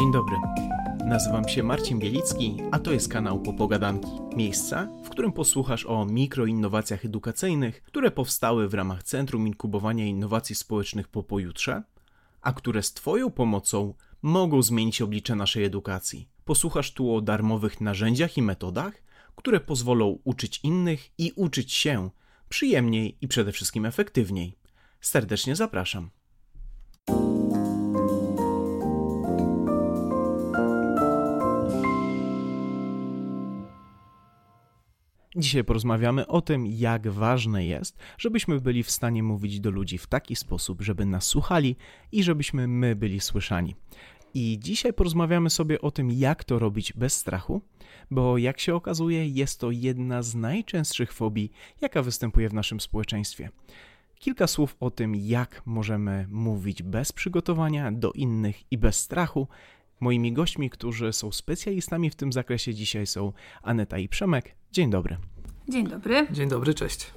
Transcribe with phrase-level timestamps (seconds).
[0.00, 0.36] Dzień dobry.
[1.04, 4.08] Nazywam się Marcin Bielicki, a to jest kanał Popogadanki.
[4.36, 11.08] Miejsca, w którym posłuchasz o mikroinnowacjach edukacyjnych, które powstały w ramach Centrum Inkubowania Innowacji Społecznych
[11.08, 11.82] po pojutrze,
[12.40, 16.28] a które z Twoją pomocą mogą zmienić oblicze naszej edukacji.
[16.44, 19.02] Posłuchasz tu o darmowych narzędziach i metodach,
[19.36, 22.10] które pozwolą uczyć innych i uczyć się
[22.48, 24.58] przyjemniej i przede wszystkim efektywniej.
[25.00, 26.10] Serdecznie zapraszam.
[35.40, 40.06] Dzisiaj porozmawiamy o tym, jak ważne jest, żebyśmy byli w stanie mówić do ludzi w
[40.06, 41.76] taki sposób, żeby nas słuchali
[42.12, 43.76] i żebyśmy my byli słyszani.
[44.34, 47.62] I dzisiaj porozmawiamy sobie o tym, jak to robić bez strachu,
[48.10, 53.50] bo jak się okazuje, jest to jedna z najczęstszych fobii, jaka występuje w naszym społeczeństwie.
[54.18, 59.48] Kilka słów o tym, jak możemy mówić bez przygotowania do innych i bez strachu.
[60.00, 64.54] Moimi gośćmi, którzy są specjalistami w tym zakresie dzisiaj są Aneta i Przemek.
[64.72, 65.16] Dzień dobry.
[65.68, 66.26] Dzień dobry.
[66.30, 67.10] Dzień dobry, cześć.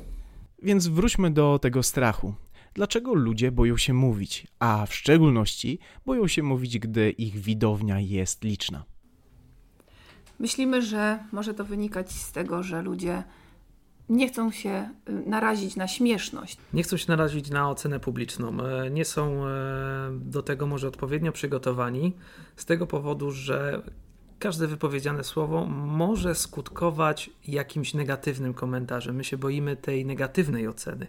[0.64, 2.34] Więc wróćmy do tego strachu.
[2.74, 8.44] Dlaczego ludzie boją się mówić, a w szczególności boją się mówić, gdy ich widownia jest
[8.44, 8.84] liczna?
[10.40, 13.24] Myślimy, że może to wynikać z tego, że ludzie
[14.10, 16.58] nie chcą się y, narazić na śmieszność.
[16.74, 18.58] Nie chcą się narazić na ocenę publiczną.
[18.60, 19.52] E, nie są e,
[20.12, 22.14] do tego może odpowiednio przygotowani,
[22.56, 23.82] z tego powodu, że
[24.40, 29.16] każde wypowiedziane słowo może skutkować jakimś negatywnym komentarzem.
[29.16, 31.08] My się boimy tej negatywnej oceny.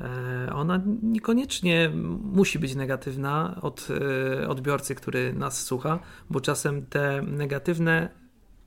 [0.00, 1.90] E, ona niekoniecznie
[2.22, 3.88] musi być negatywna od
[4.48, 5.98] odbiorcy, który nas słucha,
[6.30, 8.21] bo czasem te negatywne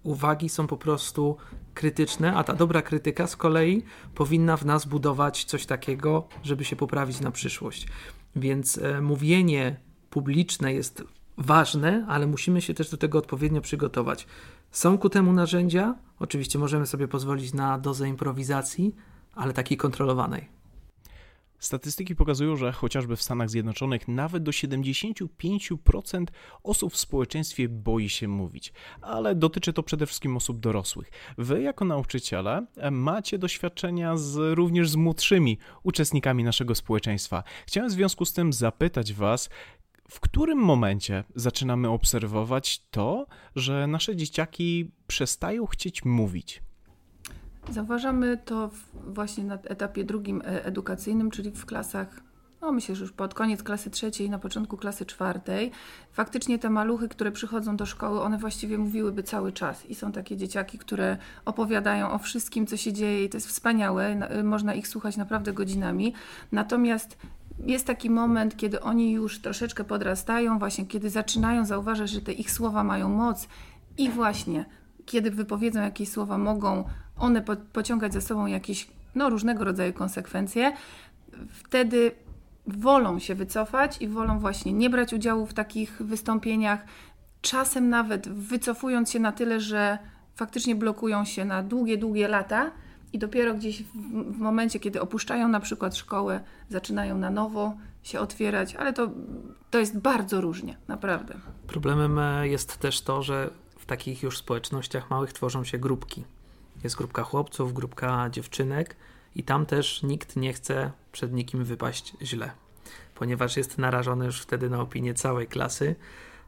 [0.06, 1.38] uwagi są po prostu
[1.74, 3.84] krytyczne, a ta dobra krytyka z kolei
[4.16, 7.88] powinna w nas budować coś takiego, żeby się poprawić na przyszłość.
[8.36, 11.04] Więc e, mówienie publiczne jest
[11.38, 14.28] ważne, ale musimy się też do tego odpowiednio przygotować.
[14.72, 18.96] Są ku temu narzędzia, oczywiście możemy sobie pozwolić na dozę improwizacji,
[19.36, 20.48] ale takiej kontrolowanej.
[21.60, 26.26] Statystyki pokazują, że chociażby w Stanach Zjednoczonych nawet do 75%
[26.64, 31.12] osób w społeczeństwie boi się mówić, ale dotyczy to przede wszystkim osób dorosłych.
[31.38, 37.44] Wy, jako nauczyciele, macie doświadczenia z, również z młodszymi uczestnikami naszego społeczeństwa.
[37.68, 39.50] Chciałem w związku z tym zapytać Was,
[40.10, 46.64] w którym momencie zaczynamy obserwować to, że nasze dzieciaki przestają chcieć mówić?
[47.72, 52.26] Zauważamy to właśnie na etapie drugim e, edukacyjnym, czyli w klasach
[52.66, 55.72] no myślę, że już pod koniec klasy trzeciej, na początku klasy czwartej,
[56.12, 59.86] faktycznie te maluchy, które przychodzą do szkoły, one właściwie mówiłyby cały czas.
[59.86, 64.32] I są takie dzieciaki, które opowiadają o wszystkim, co się dzieje, i to jest wspaniałe,
[64.40, 66.14] y, można ich słuchać naprawdę godzinami.
[66.52, 67.18] Natomiast
[67.60, 72.52] jest taki moment, kiedy oni już troszeczkę podrastają, właśnie kiedy zaczynają zauważać, że te ich
[72.52, 73.48] słowa mają moc
[73.98, 74.66] i właśnie
[75.06, 76.84] kiedy wypowiedzą jakieś słowa, mogą
[77.18, 80.74] one po, pociągać za sobą jakieś no, różnego rodzaju konsekwencje,
[81.50, 82.12] wtedy
[82.68, 86.86] wolą się wycofać i wolą właśnie nie brać udziału w takich wystąpieniach,
[87.42, 89.98] czasem nawet wycofując się na tyle, że
[90.36, 92.72] faktycznie blokują się na długie, długie lata
[93.14, 96.40] i dopiero gdzieś w, momencie, kiedy opuszczają na przykład szkołę,
[96.70, 99.12] zaczynają na nowo się otwierać, ale to,
[99.72, 101.36] to jest bardzo różnie, naprawdę.
[101.68, 103.50] Problemem e, jest też to, że
[103.86, 106.24] w takich już społecznościach małych tworzą się grupki.
[106.84, 108.96] Jest grupka chłopców, grupka dziewczynek
[109.36, 112.52] i tam też nikt nie chce przed nikim wypaść źle,
[113.16, 115.96] ponieważ jest narażony już wtedy na opinię całej klasy.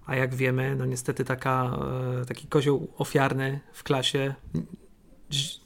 [0.06, 1.80] A jak wiemy, no niestety taka,
[2.22, 4.36] e, taki kozioł ofiarny w klasie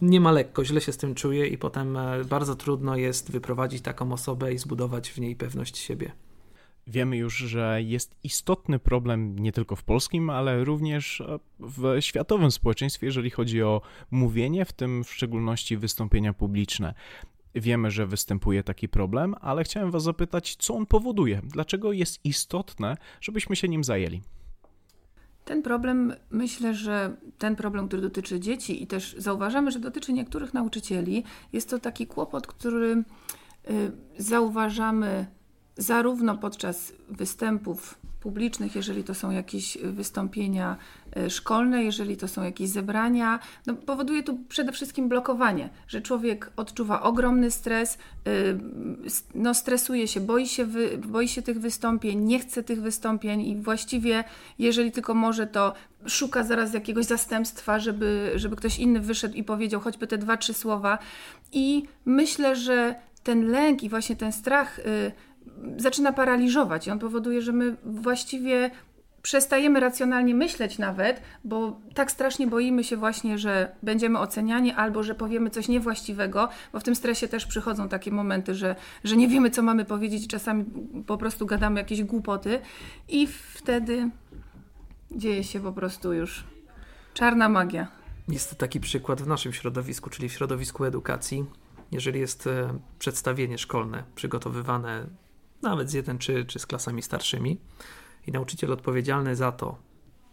[0.01, 3.81] nie ma lekko, źle się z tym czuje i potem e, bardzo trudno jest wyprowadzić
[3.81, 6.11] taką osobę i zbudować w niej pewność siebie.
[6.87, 11.23] Wiemy już, że jest istotny problem nie tylko w polskim, ale również
[11.59, 13.81] w światowym społeczeństwie, jeżeli chodzi o
[14.11, 16.93] mówienie, w tym w szczególności wystąpienia publiczne.
[17.55, 21.41] Wiemy, że występuje taki problem, ale chciałem Was zapytać, co on powoduje?
[21.43, 24.21] Dlaczego jest istotne, żebyśmy się nim zajęli?
[25.45, 30.53] Ten problem, myślę, że ten problem, który dotyczy dzieci i też zauważamy, że dotyczy niektórych
[30.53, 31.23] nauczycieli,
[31.53, 33.03] jest to taki kłopot, który y,
[34.17, 35.27] zauważamy
[35.77, 40.77] zarówno podczas występów publicznych, jeżeli to są jakieś wystąpienia
[41.15, 46.51] e, szkolne, jeżeli to są jakieś zebrania, no powoduje to przede wszystkim blokowanie, że człowiek
[46.55, 48.31] odczuwa ogromny stres, e,
[49.35, 50.67] no stresuje się, boi się,
[51.07, 54.23] boi się tych wystąpień, nie chce tych wystąpień i właściwie,
[54.59, 55.73] jeżeli tylko może, to
[56.05, 60.53] szuka zaraz jakiegoś zastępstwa, żeby, żeby ktoś inny wyszedł i powiedział choćby te dwa, trzy
[60.53, 60.97] słowa.
[61.51, 65.11] I myślę, że ten lęk i właśnie ten strach y,
[65.77, 68.71] zaczyna paraliżować i on powoduje, że my właściwie
[69.21, 75.15] przestajemy racjonalnie myśleć nawet, bo tak strasznie boimy się właśnie, że będziemy oceniani albo że
[75.15, 79.51] powiemy coś niewłaściwego, bo w tym stresie też przychodzą takie momenty, że, że nie wiemy,
[79.51, 80.65] co mamy powiedzieć czasami
[81.07, 82.59] po prostu gadamy jakieś głupoty
[83.09, 84.09] i wtedy
[85.11, 86.43] dzieje się po prostu już
[87.13, 87.87] czarna magia.
[88.27, 91.45] Jest to taki przykład w naszym środowisku, czyli w środowisku edukacji.
[91.91, 95.07] Jeżeli jest e, przedstawienie szkolne przygotowywane
[95.61, 97.57] nawet z jeden czy, czy z klasami starszymi,
[98.27, 99.77] i nauczyciel odpowiedzialny za to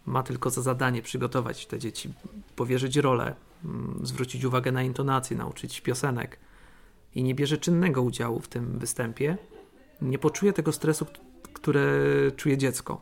[0.07, 2.13] ma tylko za zadanie przygotować te dzieci,
[2.57, 3.35] powierzyć rolę,
[3.65, 6.39] mm, zwrócić uwagę na intonację, nauczyć piosenek.
[7.15, 9.39] I nie bierze czynnego udziału w tym występie,
[10.03, 11.07] nie poczuje tego stresu,
[11.53, 11.91] które
[12.37, 13.01] czuje dziecko.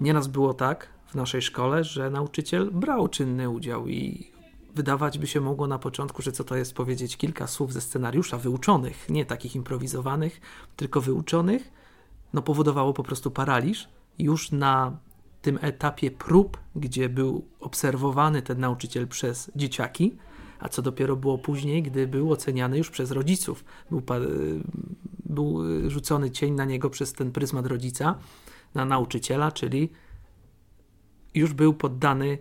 [0.00, 4.32] Nieraz było tak w naszej szkole, że nauczyciel brał czynny udział i
[4.74, 8.38] wydawać by się mogło na początku, że co to jest powiedzieć kilka słów ze scenariusza
[8.38, 10.40] wyuczonych, nie takich improwizowanych,
[10.76, 11.70] tylko wyuczonych,
[12.32, 13.88] no powodowało po prostu paraliż.
[14.18, 14.96] Już na
[15.42, 20.16] tym etapie prób, gdzie był obserwowany ten nauczyciel przez dzieciaki,
[20.60, 23.64] a co dopiero było później, gdy był oceniany już przez rodziców.
[23.90, 24.02] Był,
[25.24, 25.58] był
[25.90, 28.18] rzucony cień na niego przez ten pryzmat rodzica,
[28.74, 29.90] na nauczyciela, czyli
[31.34, 32.38] już był poddany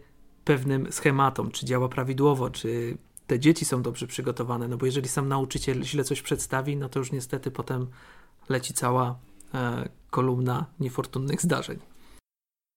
[0.49, 2.97] pewnym schematom, czy działa prawidłowo, czy
[3.27, 6.99] te dzieci są dobrze przygotowane, no bo jeżeli sam nauczyciel źle coś przedstawi, no to
[6.99, 7.87] już niestety potem
[8.49, 9.19] leci cała
[9.53, 11.79] E, kolumna niefortunnych zdarzeń.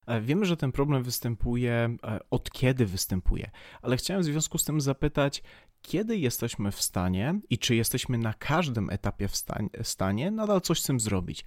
[0.06, 3.50] E, wiemy, że ten problem występuje, e, od kiedy występuje,
[3.82, 5.42] ale chciałem w związku z tym zapytać,
[5.82, 9.36] kiedy jesteśmy w stanie i czy jesteśmy na każdym etapie w
[9.82, 11.44] stanie nadal coś z tym zrobić.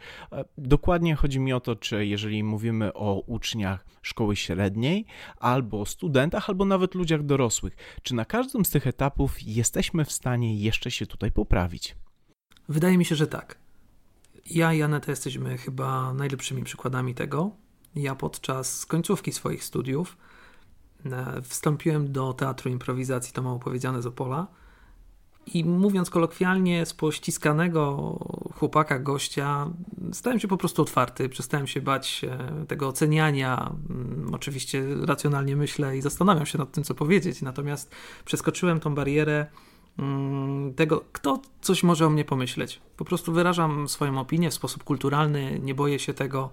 [0.57, 5.05] Dokładnie chodzi mi o to, czy jeżeli mówimy o uczniach szkoły średniej,
[5.39, 10.57] albo studentach, albo nawet ludziach dorosłych, czy na każdym z tych etapów jesteśmy w stanie
[10.57, 11.95] jeszcze się tutaj poprawić?
[12.69, 13.57] Wydaje mi się, że tak.
[14.49, 17.51] Ja i Aneta jesteśmy chyba najlepszymi przykładami tego.
[17.95, 20.34] Ja podczas końcówki swoich studiów e,
[21.43, 24.47] wstąpiłem do Teatru Improwizacji to mało powiedziane z Opola
[25.53, 28.17] i mówiąc kolokwialnie, z pościskanego
[28.59, 29.69] chłopaka, gościa,
[30.11, 33.71] stałem się po prostu otwarty, przestałem się bać e, tego oceniania.
[33.89, 39.45] Mm, oczywiście racjonalnie myślę i zastanawiam się nad tym, co powiedzieć, natomiast przeskoczyłem tą barierę
[39.99, 42.81] Mm, tego, kto coś może o mnie pomyśleć.
[42.97, 46.49] Po prostu wyrażam swoją opinię w sposób kulturalny, nie boję się tego.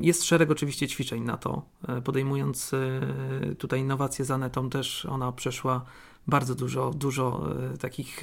[0.00, 1.62] Jest szereg oczywiście ćwiczeń na to.
[1.88, 5.84] E, podejmując e, tutaj innowacje z Anetą, też ona przeszła
[6.26, 8.22] bardzo dużo, dużo e, takich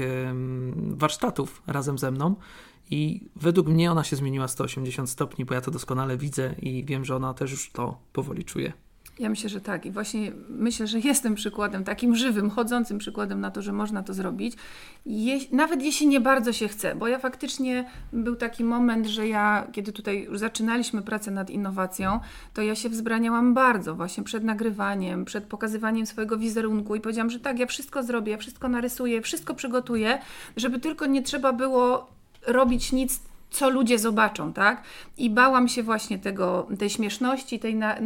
[0.75, 2.35] warsztatów razem ze mną.
[2.89, 7.06] I według mnie ona się zmieniła 180 stopni, bo ja to doskonale widzę i wiem,
[7.06, 8.73] że ona też już to powoli czuje.
[9.21, 9.85] Ja myślę, że tak.
[9.85, 14.13] I właśnie myślę, że jestem przykładem, takim żywym, chodzącym przykładem na to, że można to
[14.13, 14.56] zrobić.
[15.06, 19.68] Je, nawet jeśli nie bardzo się chce, bo ja faktycznie był taki moment, że ja,
[19.71, 22.19] kiedy tutaj już zaczynaliśmy pracę nad innowacją,
[22.53, 27.39] to ja się wzbraniałam bardzo właśnie przed nagrywaniem, przed pokazywaniem swojego wizerunku i powiedziałam, że
[27.39, 30.19] tak, ja wszystko zrobię, ja wszystko narysuję, wszystko przygotuję,
[30.57, 32.07] żeby tylko nie trzeba było
[32.47, 34.83] robić nic co ludzie zobaczą, tak?
[35.18, 37.98] I bałam się właśnie tego, tej śmieszności, tej na,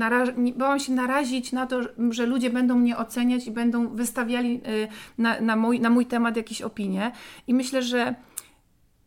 [0.56, 4.88] bałam się narazić na to, że ludzie będą mnie oceniać i będą wystawiali y,
[5.18, 7.12] na, na, mój, na mój temat jakieś opinie.
[7.48, 8.16] I myślę, że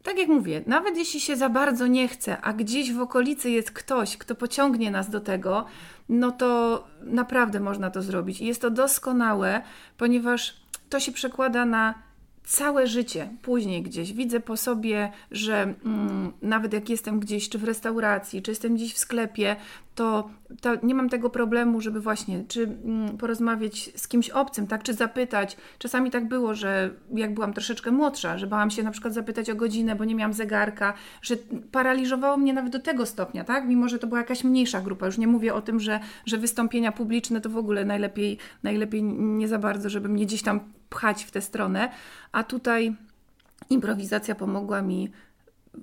[0.03, 3.71] tak jak mówię, nawet jeśli się za bardzo nie chce, a gdzieś w okolicy jest
[3.71, 5.65] ktoś, kto pociągnie nas do tego,
[6.09, 8.41] no to naprawdę można to zrobić.
[8.41, 9.63] I jest to doskonałe,
[9.97, 10.57] ponieważ
[10.89, 11.95] to się przekłada na
[12.49, 17.65] całe życie później gdzieś widzę po sobie, że mm, nawet jak jestem gdzieś, czy w
[17.65, 19.57] restauracji, czy jestem gdzieś w sklepie,
[19.95, 24.83] to, to nie mam tego problemu, żeby właśnie, czy mm, porozmawiać z kimś obcym, tak,
[24.83, 25.57] czy zapytać.
[25.79, 29.55] Czasami tak było, że jak byłam troszeczkę młodsza, że bałam się na przykład zapytać o
[29.55, 31.37] godzinę, bo nie miałam zegarka, że
[31.73, 35.07] paraliżowało mnie nawet do tego stopnia, tak, mimo że to była jakaś mniejsza grupa.
[35.07, 39.49] Już nie mówię o tym, że, że wystąpienia publiczne to w ogóle najlepiej, najlepiej nie
[39.49, 40.61] za bardzo, żeby mnie gdzieś tam
[40.91, 41.91] pchać w tę stronę,
[42.33, 42.97] a tutaj
[43.71, 45.11] improwizacja pomogła mi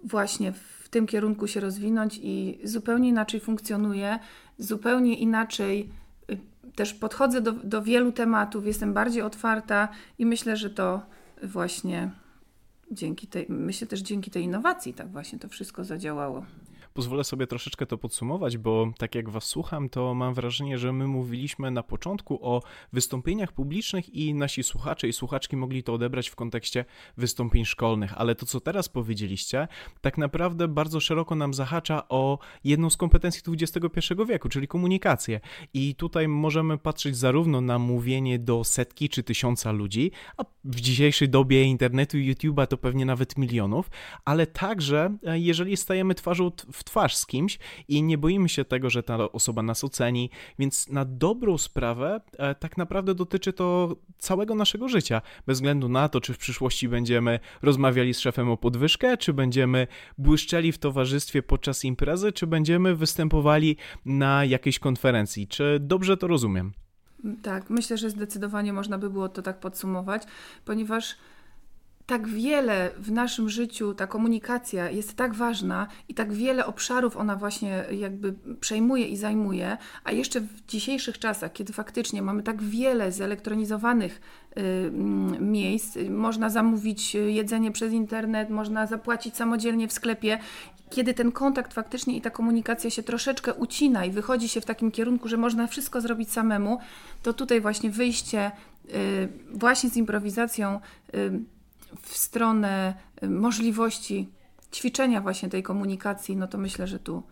[0.04, 4.20] właśnie w tym kierunku się rozwinąć i zupełnie inaczej funkcjonuję,
[4.58, 5.90] zupełnie inaczej
[6.32, 6.38] y,
[6.76, 9.88] też podchodzę do, do wielu tematów, jestem bardziej otwarta
[10.20, 11.02] i myślę, że to
[11.44, 12.12] właśnie
[12.92, 16.46] dzięki tej, myślę też dzięki tej innowacji tak właśnie to wszystko zadziałało
[16.96, 21.08] pozwolę sobie troszeczkę to podsumować, bo tak jak Was słucham, to mam wrażenie, że my
[21.08, 22.62] mówiliśmy na początku o
[22.94, 26.86] wystąpieniach publicznych i nasi słuchacze i słuchaczki mogli to odebrać w kontekście
[27.18, 29.68] wystąpień szkolnych, ale to, co teraz powiedzieliście,
[30.02, 35.40] tak naprawdę bardzo szeroko nam zahacza o jedną z kompetencji XXI wieku, czyli komunikację.
[35.74, 41.30] I tutaj możemy patrzeć zarówno na mówienie do setki czy tysiąca ludzi, a w dzisiejszej
[41.30, 43.90] dobie internetu i YouTube'a to pewnie nawet milionów,
[44.26, 48.90] ale także e, jeżeli stajemy twarzą w twarz z kimś i nie boimy się tego,
[48.90, 54.56] że ta osoba nas oceni, więc na dobrą sprawę e, tak naprawdę dotyczy to całego
[54.56, 59.18] naszego życia, bez względu na to, czy w przyszłości będziemy rozmawiali z szefem o podwyżkę,
[59.18, 59.88] czy będziemy
[60.18, 65.48] błyszczeli w towarzystwie podczas imprezy, czy będziemy występowali na jakiejś konferencji.
[65.48, 66.74] Czy dobrze to rozumiem?
[67.42, 70.24] Tak, myślę, że zdecydowanie można by było to tak podsumować,
[70.66, 71.16] ponieważ
[72.06, 77.36] tak wiele w naszym życiu, ta komunikacja jest tak ważna i tak wiele obszarów ona
[77.36, 83.12] właśnie jakby przejmuje i zajmuje, a jeszcze w dzisiejszych czasach, kiedy faktycznie mamy tak wiele
[83.12, 84.22] zelektronizowanych
[84.58, 84.92] y,
[85.40, 90.40] miejsc, można zamówić jedzenie przez internet, można zapłacić samodzielnie w sklepie,
[90.90, 94.92] kiedy ten kontakt faktycznie i ta komunikacja się troszeczkę ucina i wychodzi się w takim
[94.92, 96.80] kierunku, że można wszystko zrobić samemu,
[97.24, 98.52] to tutaj właśnie wyjście
[98.86, 100.80] y, właśnie z improwizacją
[101.16, 101.55] y,
[102.02, 104.30] w stronę y, możliwości
[104.74, 107.24] ćwiczenia właśnie tej komunikacji, no to myślę, że tu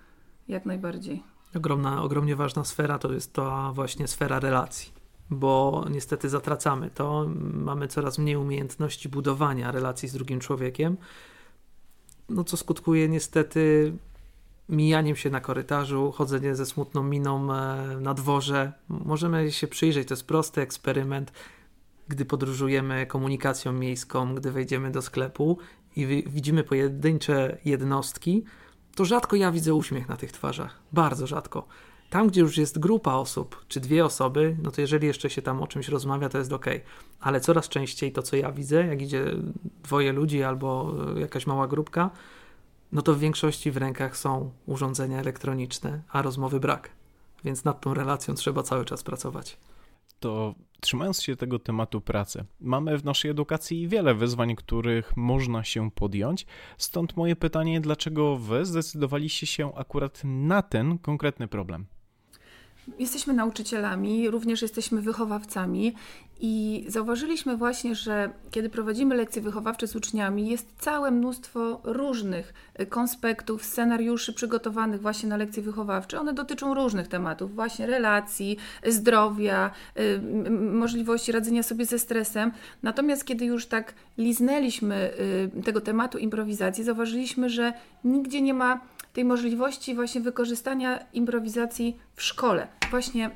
[0.47, 1.23] jak najbardziej.
[1.55, 4.93] Ogromna, ogromnie ważna sfera to jest ta właśnie sfera relacji,
[5.29, 10.97] bo niestety zatracamy to, mamy coraz mniej umiejętności budowania relacji z drugim człowiekiem,
[12.29, 13.93] no co skutkuje niestety
[14.69, 18.71] mijaniem się na korytarzu, chodzenie ze smutną miną e, na dworze.
[18.89, 21.31] Możemy się przyjrzeć, to jest prosty eksperyment
[22.07, 25.57] gdy podróżujemy komunikacją miejską, gdy wejdziemy do sklepu
[25.95, 28.43] i widzimy pojedyncze jednostki,
[28.95, 30.79] to rzadko ja widzę uśmiech na tych twarzach.
[30.91, 31.67] Bardzo rzadko.
[32.09, 35.61] Tam, gdzie już jest grupa osób, czy dwie osoby, no to jeżeli jeszcze się tam
[35.63, 36.65] o czymś rozmawia, to jest ok.
[37.19, 39.25] Ale coraz częściej to, co ja widzę, jak idzie
[39.83, 42.09] dwoje ludzi albo e, jakaś mała grupka,
[42.91, 46.89] no to w większości w rękach są urządzenia elektroniczne, a rozmowy brak.
[47.43, 49.57] Więc nad tą relacją trzeba cały czas pracować
[50.23, 55.91] to trzymając się tego tematu pracy, mamy w naszej edukacji wiele wyzwań, których można się
[55.91, 56.45] podjąć.
[56.77, 61.85] Stąd moje pytanie, dlaczego wy zdecydowaliście się akurat na ten konkretny problem?
[62.99, 65.93] Jesteśmy nauczycielami, również jesteśmy wychowawcami
[66.45, 72.85] i zauważyliśmy właśnie, że kiedy prowadzimy lekcje wychowawcze z uczniami, jest całe mnóstwo różnych y,
[72.85, 76.19] konspektów, scenariuszy przygotowanych właśnie na lekcje wychowawcze.
[76.19, 82.51] One dotyczą różnych tematów, właśnie relacji, zdrowia, y, możliwości radzenia sobie ze stresem.
[82.83, 85.11] Natomiast kiedy już tak liznęliśmy
[85.57, 87.73] y, tego tematu improwizacji, zauważyliśmy, że
[88.03, 88.81] nigdzie nie ma
[89.13, 92.67] tej możliwości właśnie wykorzystania improwizacji w szkole.
[92.91, 93.31] Właśnie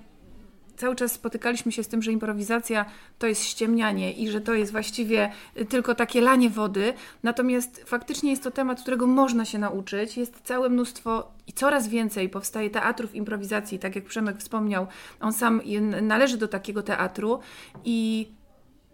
[0.77, 2.85] cały czas spotykaliśmy się z tym, że improwizacja
[3.19, 5.31] to jest ściemnianie i że to jest właściwie
[5.69, 6.93] tylko takie lanie wody.
[7.23, 10.17] Natomiast faktycznie jest to temat, którego można się nauczyć.
[10.17, 13.79] Jest całe mnóstwo i coraz więcej powstaje teatrów improwizacji.
[13.79, 14.87] Tak jak Przemek wspomniał,
[15.19, 15.61] on sam
[16.01, 17.39] należy do takiego teatru
[17.85, 18.27] i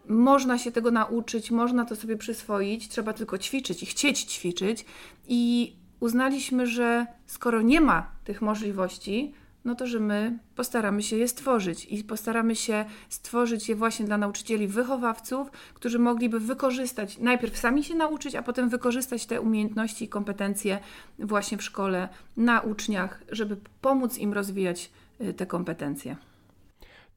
[0.08, 4.86] można się tego nauczyć, można to sobie przyswoić, trzeba tylko ćwiczyć i chcieć ćwiczyć.
[5.28, 9.33] I uznaliśmy, że skoro nie ma tych możliwości,
[9.65, 14.17] no to że my postaramy się je stworzyć i postaramy się stworzyć je właśnie dla
[14.17, 20.07] nauczycieli wychowawców, którzy mogliby wykorzystać, najpierw sami się nauczyć, a potem wykorzystać te umiejętności i
[20.07, 20.79] kompetencje
[21.19, 24.91] właśnie w szkole, na uczniach, żeby pomóc im rozwijać
[25.22, 26.15] y, te kompetencje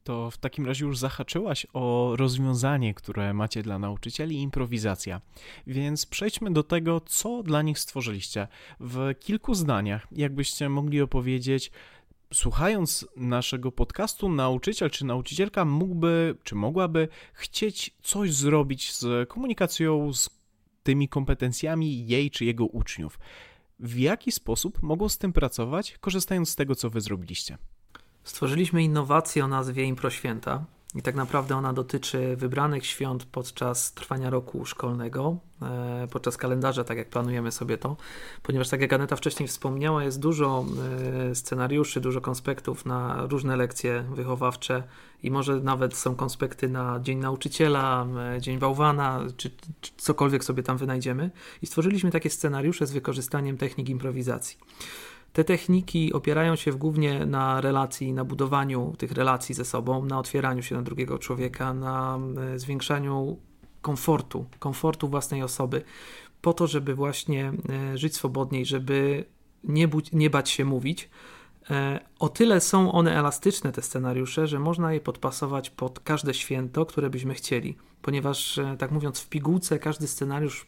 [0.06, 5.20] to w takim razie już zahaczyłaś o rozwiązanie, które macie dla nauczycieli improwizacja.
[5.66, 8.48] Więc przejdźmy do tego, co dla nich stworzyliście.
[8.80, 11.70] W kilku zdaniach, jakbyście mogli opowiedzieć,
[12.34, 20.30] słuchając naszego podcastu, nauczyciel czy nauczycielka mógłby, czy mogłaby chcieć coś zrobić z komunikacją, z
[20.82, 23.18] tymi kompetencjami jej czy jego uczniów.
[23.78, 27.58] W jaki sposób mogą z tym pracować, korzystając z tego, co wy zrobiliście?
[28.26, 30.64] Stworzyliśmy innowację o nazwie Improświęta
[30.94, 36.98] i tak naprawdę ona dotyczy wybranych świąt podczas trwania roku szkolnego, e, podczas kalendarza, tak
[36.98, 37.96] jak planujemy sobie to,
[38.42, 40.64] ponieważ tak jak Aneta wcześniej wspomniała, jest dużo
[41.30, 44.82] e, scenariuszy, dużo konspektów na różne lekcje wychowawcze
[45.22, 48.06] i może nawet są konspekty na Dzień Nauczyciela,
[48.36, 51.30] e, Dzień Bałwana, czy, czy cokolwiek sobie tam wynajdziemy.
[51.62, 54.58] I stworzyliśmy takie scenariusze z wykorzystaniem technik improwizacji.
[55.36, 60.62] Te techniki opierają się głównie na relacji, na budowaniu tych relacji ze sobą, na otwieraniu
[60.62, 62.18] się na drugiego człowieka, na
[62.54, 63.38] e, zwiększaniu
[63.82, 65.82] komfortu, komfortu własnej osoby,
[66.40, 69.24] po to, żeby właśnie e, żyć swobodniej, żeby
[69.64, 71.10] nie, nie bać się mówić.
[71.70, 76.86] E, o tyle są one elastyczne, te scenariusze, że można je podpasować pod każde święto,
[76.86, 80.66] które byśmy chcieli, ponieważ, tak mówiąc, w pigułce każdy scenariusz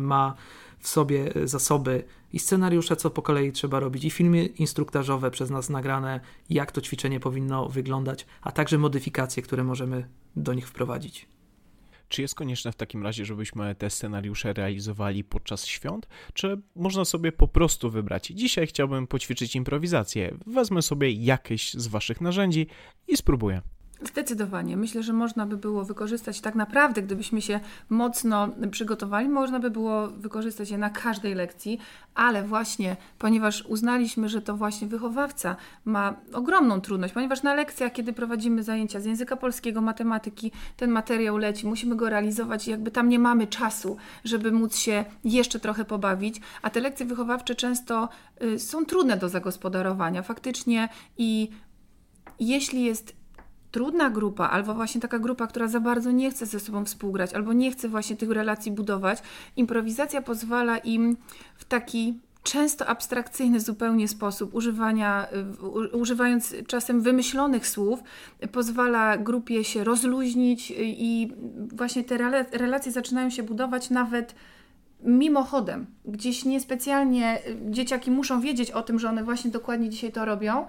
[0.00, 0.34] ma
[0.78, 5.70] w sobie zasoby i scenariusze, co po kolei trzeba robić, i filmy instruktażowe przez nas
[5.70, 11.28] nagrane, jak to ćwiczenie powinno wyglądać, a także modyfikacje, które możemy do nich wprowadzić.
[12.08, 17.32] Czy jest konieczne w takim razie, żebyśmy te scenariusze realizowali podczas świąt, czy można sobie
[17.32, 18.26] po prostu wybrać?
[18.26, 20.38] Dzisiaj chciałbym poćwiczyć improwizację.
[20.46, 22.66] Wezmę sobie jakieś z Waszych narzędzi
[23.08, 23.62] i spróbuję.
[24.02, 24.76] Zdecydowanie.
[24.76, 30.08] Myślę, że można by było wykorzystać tak naprawdę, gdybyśmy się mocno przygotowali, można by było
[30.08, 31.78] wykorzystać je na każdej lekcji,
[32.14, 38.12] ale właśnie, ponieważ uznaliśmy, że to właśnie wychowawca ma ogromną trudność, ponieważ na lekcjach, kiedy
[38.12, 43.08] prowadzimy zajęcia z języka polskiego, matematyki, ten materiał leci, musimy go realizować i jakby tam
[43.08, 48.08] nie mamy czasu, żeby móc się jeszcze trochę pobawić, a te lekcje wychowawcze często
[48.42, 50.88] y, są trudne do zagospodarowania faktycznie
[51.18, 51.50] i
[52.40, 53.25] jeśli jest
[53.76, 57.52] trudna grupa, albo właśnie taka grupa, która za bardzo nie chce ze sobą współgrać, albo
[57.52, 59.22] nie chce właśnie tych relacji budować,
[59.56, 61.16] improwizacja pozwala im
[61.56, 65.26] w taki często abstrakcyjny zupełnie sposób używania,
[65.92, 68.00] używając czasem wymyślonych słów,
[68.52, 71.32] pozwala grupie się rozluźnić i
[71.72, 72.18] właśnie te
[72.52, 74.34] relacje zaczynają się budować nawet
[75.02, 75.86] mimochodem.
[76.04, 77.38] Gdzieś niespecjalnie
[77.70, 80.66] dzieciaki muszą wiedzieć o tym, że one właśnie dokładnie dzisiaj to robią,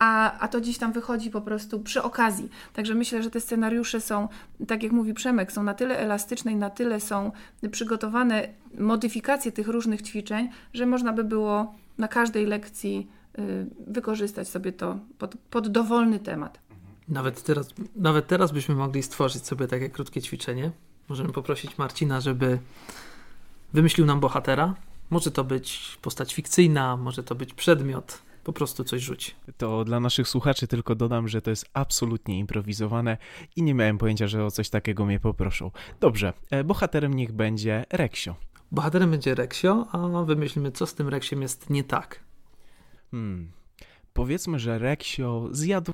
[0.00, 2.48] a, a to gdzieś tam wychodzi po prostu przy okazji.
[2.72, 4.28] Także myślę, że te scenariusze są,
[4.66, 7.32] tak jak mówi Przemek, są na tyle elastyczne i na tyle są
[7.70, 14.72] przygotowane modyfikacje tych różnych ćwiczeń, że można by było na każdej lekcji y, wykorzystać sobie
[14.72, 16.58] to pod, pod dowolny temat.
[17.08, 20.70] Nawet teraz, nawet teraz byśmy mogli stworzyć sobie takie krótkie ćwiczenie.
[21.08, 22.58] Możemy poprosić Marcina, żeby
[23.72, 24.74] wymyślił nam bohatera.
[25.10, 29.36] Może to być postać fikcyjna, może to być przedmiot, po prostu coś rzuć.
[29.56, 33.16] To dla naszych słuchaczy tylko dodam, że to jest absolutnie improwizowane
[33.56, 35.70] i nie miałem pojęcia, że o coś takiego mnie poproszą.
[36.00, 38.36] Dobrze, e, bohaterem niech będzie Reksio.
[38.72, 42.20] Bohaterem będzie Reksio, a wymyślimy, co z tym Reksiem jest nie tak.
[43.10, 43.50] Hmm.
[44.12, 45.92] Powiedzmy, że Reksio zjadł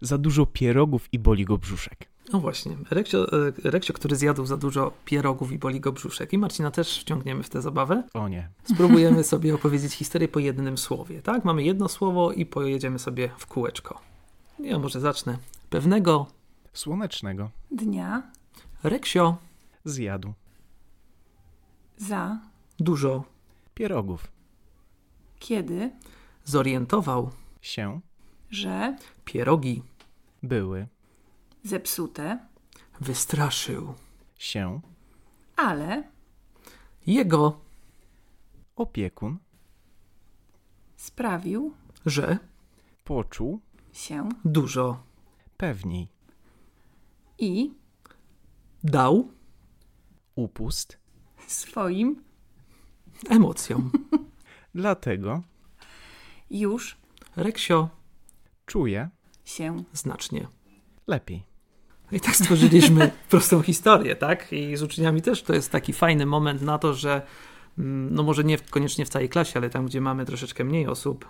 [0.00, 2.08] za dużo pierogów i boli go brzuszek.
[2.32, 6.32] No właśnie, Reksio, e, Reksio, który zjadł za dużo pierogów i boli go brzuszek.
[6.32, 8.02] I Marcina też wciągniemy w tę zabawę.
[8.14, 8.48] O nie.
[8.64, 11.44] Spróbujemy sobie opowiedzieć historię po jednym słowie, tak?
[11.44, 14.00] Mamy jedno słowo i pojedziemy sobie w kółeczko.
[14.58, 15.38] Ja może zacznę.
[15.70, 16.26] Pewnego
[16.72, 18.22] słonecznego dnia
[18.82, 19.36] Reksio
[19.84, 20.32] zjadł
[21.96, 22.38] za
[22.78, 23.24] dużo
[23.74, 24.28] pierogów.
[25.38, 25.90] Kiedy
[26.44, 28.00] zorientował się,
[28.50, 29.82] że pierogi
[30.42, 30.86] były
[31.64, 32.38] zepsute,
[33.00, 33.94] wystraszył
[34.38, 34.80] się,
[35.56, 36.02] ale
[37.06, 37.60] jego
[38.76, 39.38] opiekun
[40.96, 41.74] sprawił,
[42.06, 42.38] że
[43.04, 43.60] poczuł
[43.92, 45.02] się dużo
[45.56, 46.08] pewniej
[47.38, 47.74] i
[48.84, 49.32] dał
[50.34, 50.98] upust
[51.46, 52.22] swoim
[53.28, 53.90] emocjom.
[54.74, 55.42] Dlatego
[56.50, 56.96] już
[57.36, 57.88] Reksio
[58.66, 59.08] czuje
[59.44, 60.48] się znacznie
[61.06, 61.49] lepiej.
[62.12, 64.52] I tak stworzyliśmy prostą historię, tak?
[64.52, 67.22] I z uczniami też to jest taki fajny moment na to, że
[67.78, 71.28] mm, no może nie koniecznie w całej klasie, ale tam, gdzie mamy troszeczkę mniej osób,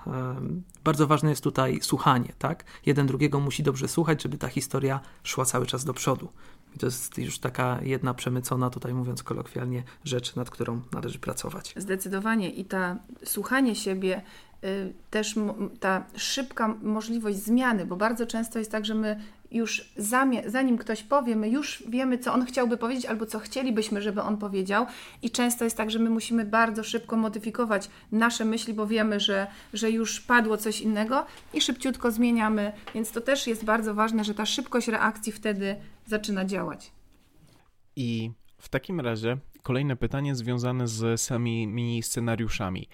[0.85, 2.65] bardzo ważne jest tutaj słuchanie, tak?
[2.87, 6.29] Jeden drugiego musi dobrze słuchać, żeby ta historia szła cały czas do przodu.
[6.77, 11.75] I to jest już taka jedna przemycona, tutaj mówiąc kolokwialnie, rzecz, nad którą należy pracować.
[11.77, 14.23] Zdecydowanie i ta słuchanie siebie,
[14.65, 15.35] y, też
[15.81, 19.93] ta szybka możliwość zmiany, bo bardzo często jest tak, że my już
[20.47, 24.37] zanim ktoś powie, my już wiemy, co on chciałby powiedzieć albo co chcielibyśmy, żeby on
[24.37, 24.87] powiedział.
[25.23, 29.47] I często jest tak, że my musimy bardzo szybko modyfikować nasze myśli, bo wiemy, że,
[29.73, 32.73] że już padło coś innego i szybciutko zmieniamy.
[32.95, 36.93] Więc to też jest bardzo ważne, że ta szybkość reakcji wtedy zaczyna działać.
[37.97, 42.89] I w takim razie kolejne pytanie związane z samymi scenariuszami.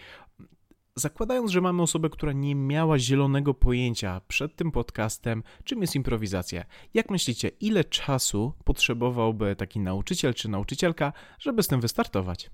[0.99, 6.65] Zakładając, że mamy osobę, która nie miała zielonego pojęcia przed tym podcastem, czym jest improwizacja,
[6.95, 12.51] jak myślicie, ile czasu potrzebowałby taki nauczyciel czy nauczycielka, żeby z tym wystartować?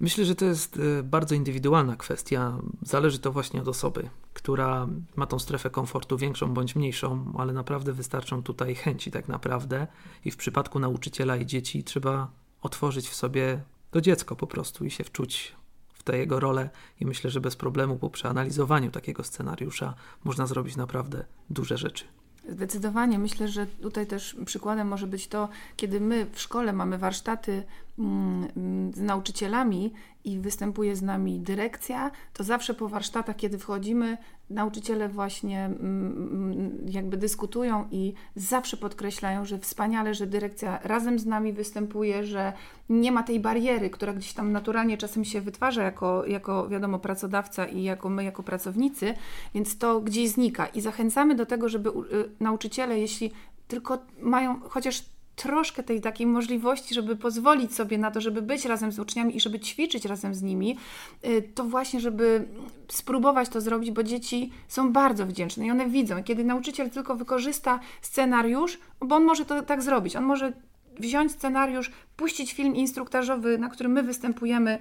[0.00, 2.58] Myślę, że to jest e, bardzo indywidualna kwestia.
[2.82, 7.92] Zależy to właśnie od osoby, która ma tą strefę komfortu większą bądź mniejszą, ale naprawdę
[7.92, 9.86] wystarczą tutaj chęci, tak naprawdę.
[10.24, 12.30] I w przypadku nauczyciela i dzieci trzeba
[12.62, 15.54] otworzyć w sobie to dziecko po prostu i się wczuć
[16.02, 20.76] w tę jego rolę i myślę, że bez problemu po przeanalizowaniu takiego scenariusza można zrobić
[20.76, 22.04] naprawdę duże rzeczy.
[22.48, 23.18] Zdecydowanie.
[23.18, 27.62] Myślę, że tutaj też przykładem może być to, kiedy my w szkole mamy warsztaty
[27.98, 29.92] mm, z nauczycielami
[30.24, 34.18] i występuje z nami dyrekcja, to zawsze po warsztatach, kiedy wchodzimy,
[34.50, 41.52] nauczyciele właśnie mm, jakby dyskutują i zawsze podkreślają, że wspaniale, że dyrekcja razem z nami
[41.52, 42.52] występuje, że
[42.88, 47.66] nie ma tej bariery, która gdzieś tam naturalnie czasem się wytwarza jako, jako wiadomo, pracodawca
[47.66, 49.14] i jako my, jako pracownicy,
[49.54, 50.66] więc to gdzieś znika.
[50.66, 51.92] I zachęcamy do tego, żeby y,
[52.40, 53.32] nauczyciele, jeśli
[53.68, 55.04] tylko mają chociaż
[55.36, 59.40] troszkę tej takiej możliwości, żeby pozwolić sobie na to, żeby być razem z uczniami i
[59.40, 60.76] żeby ćwiczyć razem z nimi,
[61.24, 62.48] y, to właśnie, żeby
[62.88, 67.80] spróbować to zrobić, bo dzieci są bardzo wdzięczne i one widzą, kiedy nauczyciel tylko wykorzysta
[68.02, 70.52] scenariusz, bo on może to tak zrobić, on może
[70.98, 74.78] wziąć scenariusz, puścić film instruktażowy, na którym my występujemy,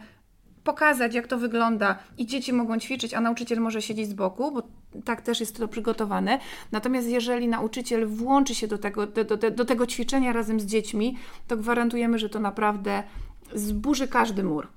[0.63, 4.63] pokazać, jak to wygląda i dzieci mogą ćwiczyć, a nauczyciel może siedzieć z boku, bo
[5.05, 6.39] tak też jest to przygotowane.
[6.71, 11.17] Natomiast jeżeli nauczyciel włączy się do tego, do, do, do tego ćwiczenia razem z dziećmi,
[11.47, 13.03] to gwarantujemy, że to naprawdę
[13.53, 14.67] zburzy każdy mur.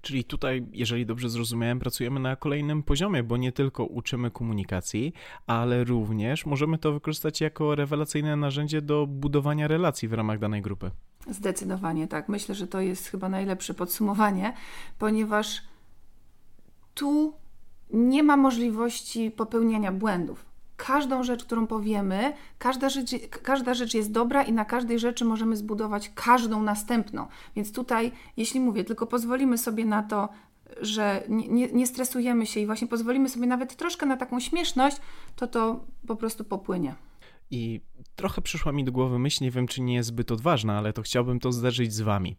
[0.00, 5.12] Czyli tutaj, jeżeli dobrze zrozumiałem, pracujemy na kolejnym poziomie, bo nie tylko uczymy komunikacji,
[5.46, 10.90] ale również możemy to wykorzystać jako rewelacyjne narzędzie do budowania relacji w ramach danej grupy.
[11.30, 12.28] Zdecydowanie tak.
[12.28, 14.52] Myślę, że to jest chyba najlepsze podsumowanie,
[14.98, 15.62] ponieważ
[16.94, 17.34] tu
[17.90, 20.46] nie ma możliwości popełniania błędów.
[20.76, 23.10] Każdą rzecz, którą powiemy, każda rzecz,
[23.42, 27.26] każda rzecz jest dobra i na każdej rzeczy możemy zbudować każdą następną.
[27.56, 30.28] Więc tutaj, jeśli mówię, tylko pozwolimy sobie na to,
[30.80, 34.96] że nie, nie, nie stresujemy się i właśnie pozwolimy sobie nawet troszkę na taką śmieszność,
[35.36, 36.94] to to po prostu popłynie.
[37.50, 37.80] I
[38.16, 41.02] trochę przyszła mi do głowy myśl, nie wiem czy nie jest zbyt odważna, ale to
[41.02, 42.36] chciałbym to zderzyć z wami.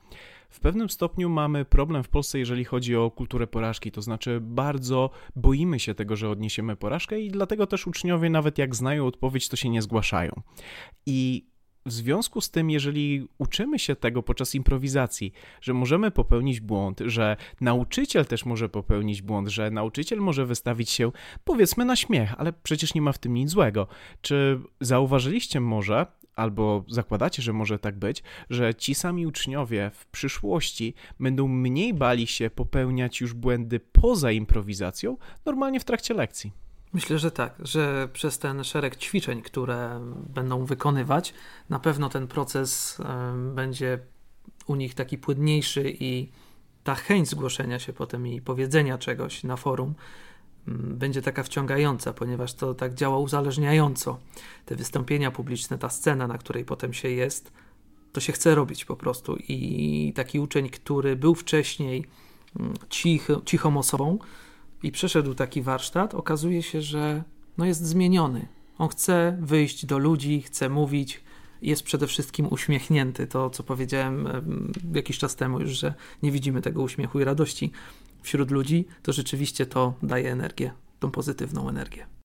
[0.49, 5.09] W pewnym stopniu mamy problem w Polsce, jeżeli chodzi o kulturę porażki, to znaczy bardzo
[5.35, 9.55] boimy się tego, że odniesiemy porażkę i dlatego też uczniowie nawet jak znają odpowiedź, to
[9.55, 10.41] się nie zgłaszają.
[11.05, 11.47] I
[11.87, 17.37] w związku z tym, jeżeli uczymy się tego podczas improwizacji, że możemy popełnić błąd, że
[17.61, 21.11] nauczyciel też może popełnić błąd, że nauczyciel może wystawić się
[21.43, 23.87] powiedzmy na śmiech, ale przecież nie ma w tym nic złego.
[24.21, 30.93] Czy zauważyliście może, albo zakładacie, że może tak być, że ci sami uczniowie w przyszłości
[31.19, 36.66] będą mniej bali się popełniać już błędy poza improwizacją, normalnie w trakcie lekcji?
[36.93, 41.33] Myślę, że tak, że przez ten szereg ćwiczeń, które będą wykonywać,
[41.69, 42.97] na pewno ten proces
[43.55, 43.99] będzie
[44.67, 46.31] u nich taki płynniejszy i
[46.83, 49.93] ta chęć zgłoszenia się potem i powiedzenia czegoś na forum
[50.67, 54.19] będzie taka wciągająca, ponieważ to tak działa uzależniająco.
[54.65, 57.51] Te wystąpienia publiczne, ta scena, na której potem się jest,
[58.13, 59.37] to się chce robić po prostu.
[59.47, 62.05] I taki uczeń, który był wcześniej
[62.89, 64.19] cich, cichą osobą,
[64.83, 67.23] i przeszedł taki warsztat, okazuje się, że
[67.57, 68.47] no jest zmieniony.
[68.77, 71.23] On chce wyjść do ludzi, chce mówić,
[71.61, 73.27] jest przede wszystkim uśmiechnięty.
[73.27, 74.27] To, co powiedziałem
[74.93, 77.71] jakiś czas temu już, że nie widzimy tego uśmiechu i radości
[78.21, 82.16] wśród ludzi, to rzeczywiście to daje energię, tą pozytywną energię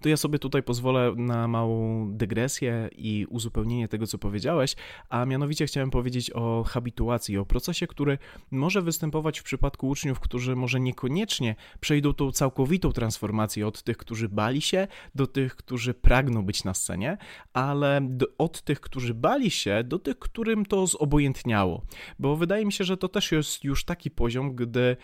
[0.00, 4.76] to ja sobie tutaj pozwolę na małą dygresję i uzupełnienie tego, co powiedziałeś,
[5.08, 8.18] a mianowicie chciałem powiedzieć o habituacji, o procesie, który
[8.50, 14.28] może występować w przypadku uczniów, którzy może niekoniecznie przejdą tą całkowitą transformację od tych, którzy
[14.28, 17.18] bali się, do tych, którzy pragną być na scenie,
[17.52, 21.82] ale do, od tych, którzy bali się, do tych, którym to zobojętniało.
[22.18, 24.96] Bo wydaje mi się, że to też jest już taki poziom, gdy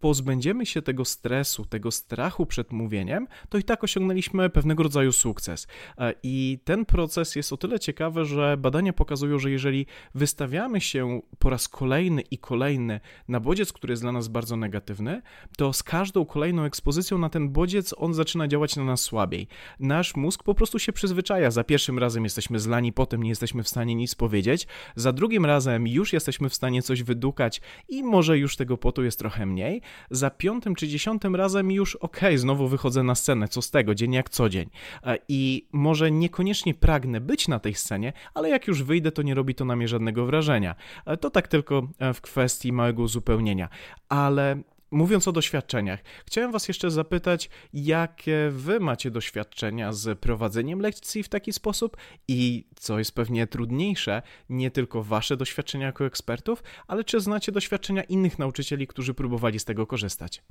[0.00, 5.66] pozbędziemy się tego stresu, tego strachu przed mówieniem, to i tak osiągnęliśmy pewnego rodzaju sukces.
[5.98, 11.20] E, I ten proces jest o tyle ciekawy, że badania pokazują, że jeżeli wystawiamy się
[11.38, 15.22] po raz kolejny i kolejny na bodziec, który jest dla nas bardzo negatywny,
[15.56, 19.48] to z każdą kolejną ekspozycją na ten bodziec on zaczyna działać na nas słabiej.
[19.80, 21.50] Nasz mózg po prostu się przyzwyczaja.
[21.50, 25.86] Za pierwszym razem jesteśmy zlani, potem nie jesteśmy w stanie nic powiedzieć, za drugim razem
[25.86, 30.30] już jesteśmy w stanie coś wydukać i może już tego potu jest trochę mniej, za
[30.30, 34.12] piątym czy dziesiątym razem już okej, okay, znowu wychodzę na scenę, co z tego, dzień
[34.12, 34.70] jak co dzień.
[35.04, 39.34] E, I może niekoniecznie pragnę być na tej scenie, ale jak już wyjdę, to nie
[39.34, 40.74] robi to na mnie żadnego wrażenia.
[41.06, 43.68] E, to tak tylko e, w kwestii małego uzupełnienia.
[44.08, 51.22] Ale Mówiąc o doświadczeniach, chciałem Was jeszcze zapytać, jakie Wy macie doświadczenia z prowadzeniem lekcji
[51.22, 51.96] w taki sposób
[52.28, 58.02] i co jest pewnie trudniejsze, nie tylko Wasze doświadczenia jako ekspertów, ale czy znacie doświadczenia
[58.02, 60.42] innych nauczycieli, którzy próbowali z tego korzystać?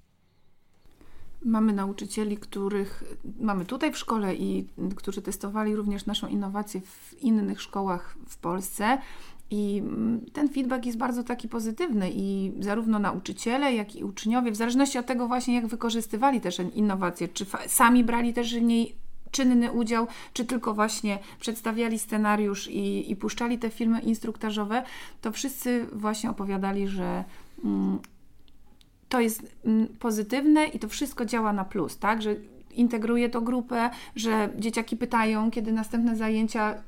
[1.45, 3.04] Mamy nauczycieli, których
[3.39, 8.97] mamy tutaj w szkole i którzy testowali również naszą innowację w innych szkołach w Polsce.
[9.52, 9.84] I
[10.34, 15.06] ten feedback jest bardzo taki pozytywny i zarówno nauczyciele, jak i uczniowie, w zależności od
[15.06, 18.96] tego właśnie, jak wykorzystywali też innowacje, czy sami brali też w niej
[19.32, 24.84] czynny udział, czy tylko właśnie przedstawiali scenariusz i, i puszczali te filmy instruktażowe,
[25.22, 27.24] to wszyscy właśnie opowiadali, że
[27.64, 28.00] mm,
[29.10, 32.22] to jest mm, pozytywne i to wszystko działa na plus, tak?
[32.22, 32.36] Że
[32.72, 36.84] integruje to grupę, że dzieciaki pytają, kiedy następne zajęcia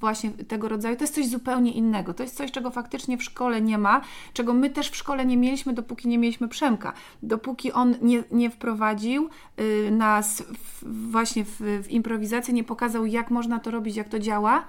[0.00, 2.14] właśnie tego rodzaju, to jest coś zupełnie innego.
[2.14, 4.00] To jest coś, czego faktycznie w szkole nie ma,
[4.32, 6.92] czego my też w szkole nie mieliśmy, dopóki nie mieliśmy Przemka.
[7.22, 9.28] Dopóki on nie, nie wprowadził
[9.60, 14.18] y, nas w, właśnie w, w improwizację, nie pokazał, jak można to robić, jak to
[14.18, 14.64] działa,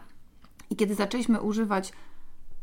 [0.69, 1.93] I kiedy zaczęliśmy używać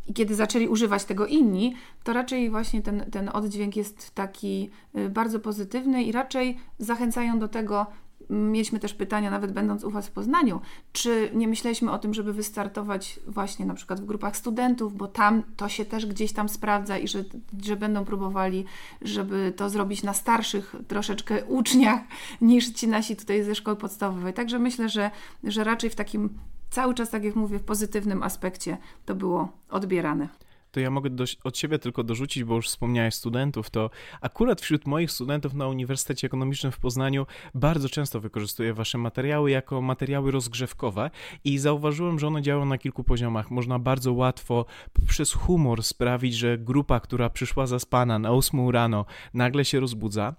[0.06, 5.10] i kiedy zaczęli używać tego inni, to raczej właśnie ten, ten oddźwięk jest taki y,
[5.10, 7.86] bardzo pozytywny i raczej zachęcają do tego.
[8.30, 10.60] Mieliśmy też pytania, nawet będąc u Was w Poznaniu,
[10.92, 15.42] czy nie myśleliśmy o tym, żeby wystartować właśnie na przykład w grupach studentów, bo tam
[15.56, 17.24] to się też gdzieś tam sprawdza i że,
[17.62, 18.64] że będą próbowali,
[19.02, 22.00] żeby to zrobić na starszych troszeczkę uczniach
[22.40, 24.32] niż ci nasi tutaj ze szkoły podstawowej.
[24.32, 25.10] Także myślę, że,
[25.44, 26.30] że raczej w takim
[26.70, 30.28] cały czas, tak jak mówię, w pozytywnym aspekcie to było odbierane
[30.74, 34.86] to ja mogę do, od siebie tylko dorzucić, bo już wspomniałeś studentów, to akurat wśród
[34.86, 41.10] moich studentów na Uniwersytecie Ekonomicznym w Poznaniu bardzo często wykorzystuję wasze materiały jako materiały rozgrzewkowe
[41.44, 43.50] i zauważyłem, że one działają na kilku poziomach.
[43.50, 44.66] Można bardzo łatwo
[45.08, 50.34] przez humor sprawić, że grupa, która przyszła zaspana na 8 rano, nagle się rozbudza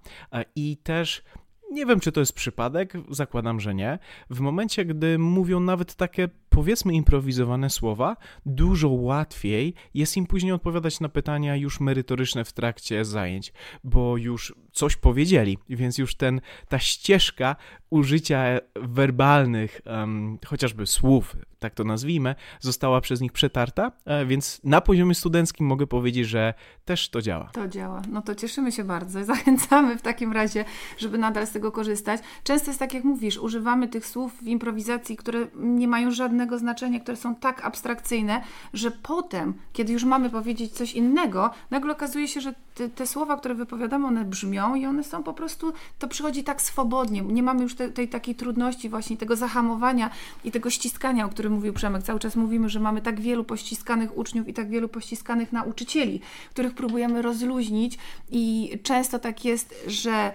[0.56, 1.22] i też
[1.70, 3.98] nie wiem, czy to jest przypadek, zakładam, że nie.
[4.30, 8.16] W momencie, gdy mówią nawet takie powiedzmy improwizowane słowa,
[8.46, 13.52] dużo łatwiej jest im później odpowiadać na pytania już merytoryczne w trakcie zajęć,
[13.84, 17.56] bo już coś powiedzieli, więc już ten, ta ścieżka
[17.90, 24.80] użycia werbalnych, um, chociażby słów, tak to nazwijmy, została przez nich przetarta, e, więc na
[24.80, 27.50] poziomie studenckim mogę powiedzieć, że też to działa.
[27.52, 28.02] To działa.
[28.10, 29.24] No to cieszymy się bardzo.
[29.34, 30.64] Zachęcamy w takim razie,
[30.98, 32.20] żeby nadal z tego korzystać.
[32.44, 37.00] Często jest tak, jak mówisz, używamy tych słów w improwizacji, które nie mają żadnego znaczenia,
[37.00, 42.40] które są tak abstrakcyjne, że potem, kiedy już mamy powiedzieć coś innego, nagle okazuje się,
[42.40, 46.44] że te, te słowa, które wypowiadamy, one brzmią i one są po prostu, to przychodzi
[46.44, 47.22] tak swobodnie.
[47.22, 50.10] Nie mamy już te, tej takiej trudności właśnie tego zahamowania
[50.44, 52.02] i tego ściskania, o którym mówił Przemek.
[52.02, 56.74] Cały czas mówimy, że mamy tak wielu pościskanych uczniów i tak wielu pościskanych nauczycieli, których
[56.74, 57.98] próbujemy rozluźnić
[58.30, 60.32] i często tak jest, że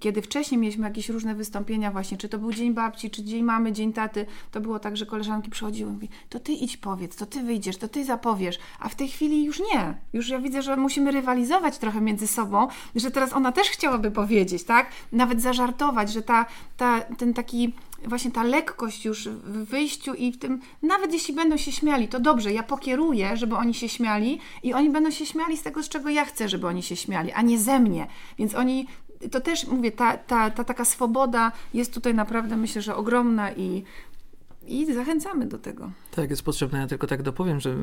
[0.00, 3.72] kiedy wcześniej mieliśmy jakieś różne wystąpienia właśnie, czy to był Dzień Babci, czy Dzień Mamy,
[3.72, 7.26] Dzień Taty, to było tak, że koleżanki przychodziły i mówiły, to ty idź powiedz, to
[7.26, 9.94] ty wyjdziesz, to ty zapowiesz, a w tej chwili już nie.
[10.12, 14.64] Już ja widzę, że musimy rywalizować trochę między sobą, że teraz ona też chciałaby powiedzieć,
[14.64, 14.86] tak?
[15.12, 17.72] Nawet zażartować, że ta, ta, ten taki
[18.04, 22.20] właśnie ta lekkość już w wyjściu i w tym, nawet jeśli będą się śmiali, to
[22.20, 25.88] dobrze, ja pokieruję, żeby oni się śmiali i oni będą się śmiali z tego, z
[25.88, 28.06] czego ja chcę, żeby oni się śmiali, a nie ze mnie.
[28.38, 28.86] Więc oni
[29.30, 33.84] to też mówię, ta, ta, ta taka swoboda jest tutaj naprawdę myślę, że ogromna i,
[34.66, 35.90] i zachęcamy do tego.
[36.10, 36.78] Tak, jest potrzebne.
[36.78, 37.76] Ja tylko tak dopowiem, że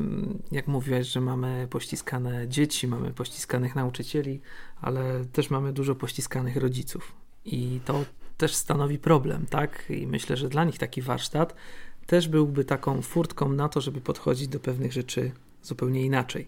[0.52, 4.40] jak mówiłeś, że mamy pościskane dzieci, mamy pościskanych nauczycieli,
[4.80, 7.12] ale też mamy dużo pościskanych rodziców.
[7.44, 8.04] I to
[8.36, 9.84] też stanowi problem, tak?
[9.90, 11.54] I myślę, że dla nich taki warsztat
[12.06, 16.46] też byłby taką furtką na to, żeby podchodzić do pewnych rzeczy zupełnie inaczej.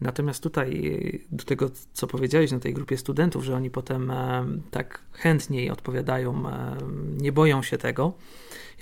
[0.00, 5.02] Natomiast tutaj do tego, co powiedziałeś na tej grupie studentów, że oni potem e, tak
[5.12, 6.76] chętniej odpowiadają, e,
[7.16, 8.12] nie boją się tego.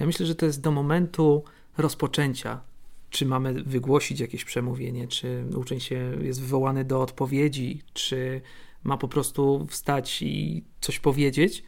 [0.00, 1.44] Ja myślę, że to jest do momentu
[1.78, 2.60] rozpoczęcia.
[3.10, 8.40] Czy mamy wygłosić jakieś przemówienie, czy uczeń się jest wywołany do odpowiedzi, czy
[8.84, 11.62] ma po prostu wstać i coś powiedzieć.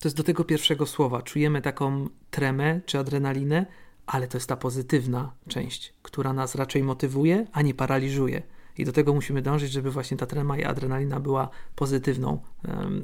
[0.00, 1.22] To jest do tego pierwszego słowa.
[1.22, 3.66] Czujemy taką tremę czy adrenalinę,
[4.06, 8.42] ale to jest ta pozytywna część, która nas raczej motywuje, a nie paraliżuje.
[8.78, 12.38] I do tego musimy dążyć, żeby właśnie ta trema i adrenalina była pozytywną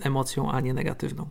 [0.03, 1.29] emocją, a nie negatywną.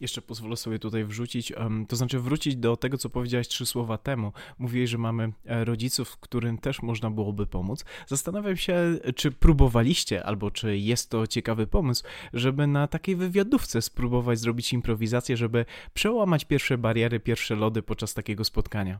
[0.00, 1.52] Jeszcze pozwolę sobie tutaj wrzucić,
[1.88, 4.32] to znaczy wrócić do tego, co powiedziałeś trzy słowa temu.
[4.58, 7.84] Mówiłeś, że mamy e, rodziców, którym też można byłoby pomóc.
[8.06, 14.38] Zastanawiam się, czy próbowaliście, albo czy jest to ciekawy pomysł, żeby na takiej wywiadówce spróbować
[14.38, 18.98] zrobić improwizację, żeby przełamać pierwsze bariery, pierwsze lody podczas takiego spotkania.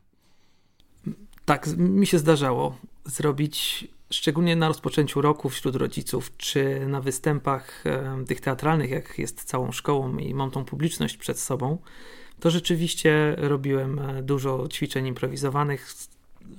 [1.44, 2.78] Tak, mi się zdarzało
[3.10, 7.84] zrobić szczególnie na rozpoczęciu roku wśród rodziców, czy na występach
[8.26, 11.78] tych teatralnych, jak jest całą szkołą i mam tą publiczność przed sobą,
[12.40, 15.94] to rzeczywiście robiłem e, dużo ćwiczeń improwizowanych.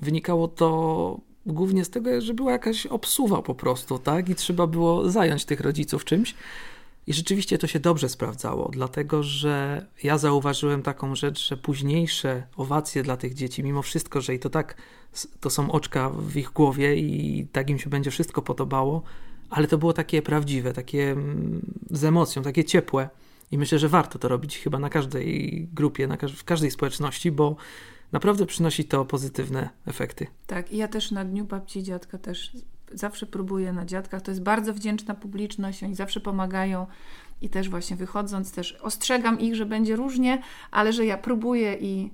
[0.02, 4.30] Wynikało to głównie z tego, że była jakaś obsuwa po prostu, tak?
[4.30, 6.36] I trzeba było zająć tych rodziców czymś.
[7.10, 13.04] I rzeczywiście to się dobrze sprawdzało, dlatego że ja zauważyłem taką rzecz, że późniejsze owacje
[13.04, 14.76] dla tych dzieci, mimo wszystko, że i to tak
[15.40, 19.04] to są oczka w ich głowie i tak im się będzie wszystko podobało,
[19.50, 23.10] ale to było takie prawdziwe, takie mm, z emocją, takie ciepłe.
[23.52, 27.32] I myślę, że warto to robić chyba na każdej grupie, na każ w każdej społeczności,
[27.32, 27.56] bo
[28.12, 30.28] naprawdę przynosi to pozytywne efekty.
[30.48, 32.52] Tak, i ja też na Dniu Babci i Dziadka też
[32.92, 34.22] zawsze próbuję na dziadkach.
[34.22, 36.88] To jest bardzo wdzięczna publiczność, oni zawsze pomagają
[37.42, 42.12] i też właśnie wychodząc też ostrzegam ich, że będzie różnie, ale że ja próbuję i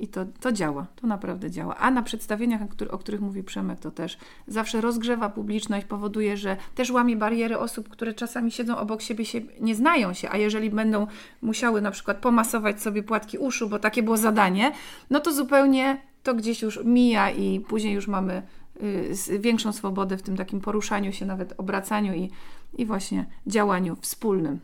[0.00, 1.76] i to, to działa, to naprawdę działa.
[1.76, 6.90] A na przedstawieniach, o których mówi Przemek, to też zawsze rozgrzewa publiczność, powoduje, że też
[6.90, 11.06] łamie bariery osób, które czasami siedzą obok siebie, się, nie znają się, a jeżeli będą
[11.42, 14.72] musiały na przykład pomasować sobie płatki uszu, bo takie było zadanie,
[15.10, 18.42] no to zupełnie to gdzieś już mija i później już mamy
[19.38, 22.30] większą swobodę w tym takim poruszaniu się, nawet obracaniu i,
[22.78, 24.60] i właśnie działaniu wspólnym.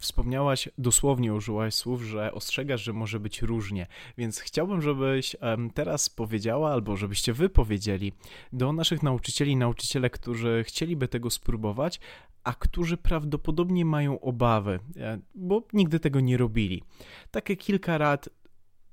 [0.00, 3.86] Wspomniałaś, dosłownie użyłaś słów, że ostrzegasz, że może być różnie,
[4.18, 5.36] więc chciałbym, żebyś
[5.74, 8.12] teraz powiedziała, albo żebyście wy powiedzieli
[8.52, 12.00] do naszych nauczycieli, nauczyciele, którzy chcieliby tego spróbować,
[12.44, 16.82] a którzy prawdopodobnie mają obawy, e, bo nigdy tego nie robili.
[17.30, 18.28] Takie kilka rad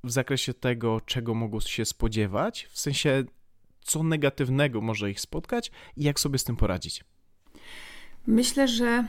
[0.03, 3.23] w zakresie tego, czego mogą się spodziewać, w sensie
[3.87, 7.03] co negatywnego może ich spotkać i jak sobie z tym poradzić.
[8.27, 9.05] Myślę, że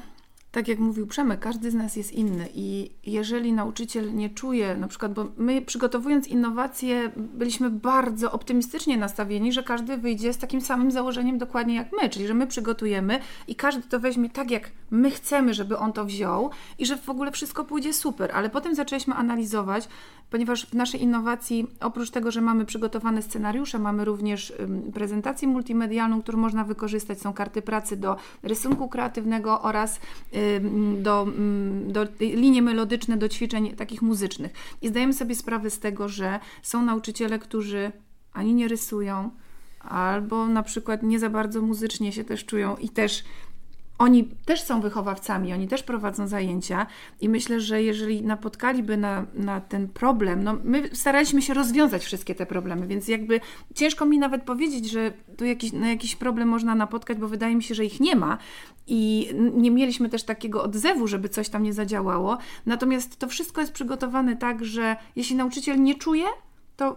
[0.53, 4.89] tak jak mówił Przemek, każdy z nas jest inny i jeżeli nauczyciel nie czuje, na
[4.89, 10.91] przykład, bo my przygotowując innowacje byliśmy bardzo optymistycznie nastawieni, że każdy wyjdzie z takim samym
[10.91, 15.11] założeniem dokładnie jak my, czyli że my przygotujemy i każdy to weźmie tak, jak my
[15.11, 19.15] chcemy, żeby on to wziął i że w ogóle wszystko pójdzie super, ale potem zaczęliśmy
[19.15, 19.89] analizować,
[20.31, 24.53] ponieważ w naszej innowacji oprócz tego, że mamy przygotowane scenariusze, mamy również
[24.95, 30.01] prezentację multimedialną, którą można wykorzystać, są karty pracy do rysunku kreatywnego oraz
[30.99, 31.27] do,
[31.87, 34.53] do linie melodyczne, do ćwiczeń takich muzycznych.
[34.83, 37.93] I zdajemy sobie sprawę z tego, że są nauczyciele, którzy
[38.33, 39.31] ani nie rysują,
[39.81, 43.25] albo na przykład nie za bardzo muzycznie się też czują i też
[43.99, 46.87] oni też są wychowawcami, oni też prowadzą zajęcia
[47.21, 52.35] i myślę, że jeżeli napotkaliby na, na ten problem, no my staraliśmy się rozwiązać wszystkie
[52.35, 53.41] te problemy, więc jakby
[53.75, 57.63] ciężko mi nawet powiedzieć, że tu jakiś, na jakiś problem można napotkać, bo wydaje mi
[57.63, 58.39] się, że ich nie ma
[58.87, 62.39] i nie mieliśmy też takiego odzewu, żeby coś tam nie zadziałało.
[62.67, 66.27] Natomiast to wszystko jest przygotowane tak, że jeśli nauczyciel nie czuje,
[66.77, 66.97] to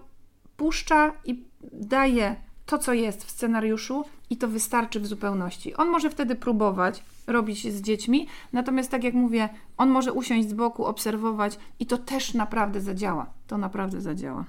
[0.57, 2.35] puszcza i daje
[2.71, 5.75] to, co jest w scenariuszu i to wystarczy w zupełności.
[5.75, 10.53] On może wtedy próbować robić z dziećmi, natomiast tak jak mówię, on może usiąść z
[10.53, 13.25] boku, obserwować i to też naprawdę zadziała.
[13.47, 14.45] To naprawdę zadziała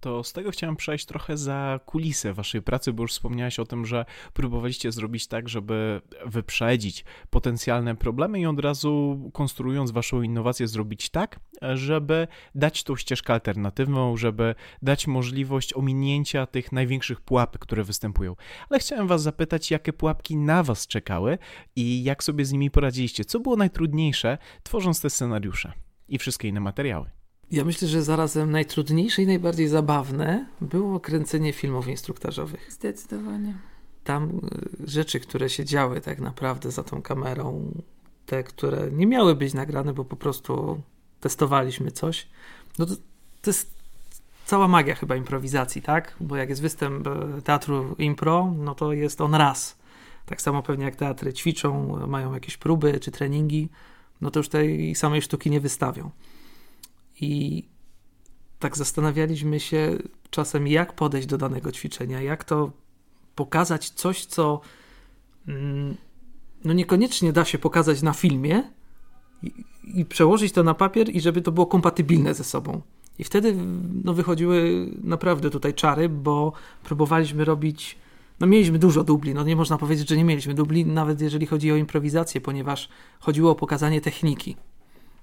[0.00, 3.86] to z tego chciałem przejść trochę za kulisę waszej pracy, bo już wspomniałeś o tym,
[3.86, 11.10] że próbowaliście zrobić tak, żeby wyprzedzić potencjalne problemy i od razu konstruując waszą innowację zrobić
[11.10, 11.40] tak,
[11.74, 18.36] żeby dać tą ścieżkę alternatywną, żeby dać możliwość ominięcia tych największych pułapek, które występują.
[18.70, 21.38] Ale chciałem was zapytać, jakie pułapki na was czekały
[21.76, 23.24] i jak sobie z nimi poradziliście?
[23.24, 25.72] Co było najtrudniejsze tworząc te scenariusze
[26.08, 27.17] i wszystkie inne materiały?
[27.50, 32.72] Ja myślę, że zarazem najtrudniejsze i najbardziej zabawne było kręcenie filmów instruktażowych.
[32.72, 33.54] Zdecydowanie.
[34.04, 34.40] Tam
[34.84, 37.72] y, rzeczy, które się działy tak naprawdę za tą kamerą,
[38.26, 40.80] te, które nie miały być nagrane, bo po prostu
[41.20, 42.28] testowaliśmy coś,
[42.78, 42.94] no to,
[43.42, 43.78] to jest
[44.46, 46.16] cała magia chyba improwizacji, tak?
[46.20, 49.78] Bo jak jest występ e, teatru impro, no to jest on raz.
[50.26, 53.68] Tak samo pewnie jak teatry ćwiczą, mają jakieś próby czy treningi,
[54.20, 56.10] no to już tej samej sztuki nie wystawią.
[57.20, 57.64] I
[58.58, 59.98] tak zastanawialiśmy się
[60.30, 62.70] czasem, jak podejść do danego ćwiczenia, jak to
[63.34, 64.60] pokazać coś, co
[65.48, 65.96] mm,
[66.64, 68.62] no niekoniecznie da się pokazać na filmie
[69.42, 69.52] i,
[69.94, 72.82] i, przełożyć to na papier i żeby to było kompatybilne ze sobą.
[73.18, 73.54] I wtedy
[74.04, 76.52] no, wychodziły naprawdę tutaj czary, bo
[76.84, 77.98] próbowaliśmy robić.
[78.40, 79.34] No, mieliśmy dużo dubli.
[79.34, 82.88] No, nie można powiedzieć, że nie mieliśmy dubli, nawet jeżeli chodzi o improwizację, ponieważ
[83.20, 84.56] chodziło o pokazanie techniki.